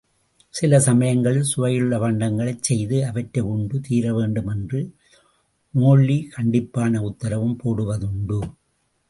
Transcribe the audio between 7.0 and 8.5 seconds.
உத்தரவும் போடுவதுண்டு.